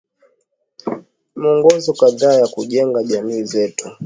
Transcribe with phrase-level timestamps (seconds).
[0.85, 0.93] Ni
[1.37, 3.89] miongozo kadhaa ya kujenga jamii zetu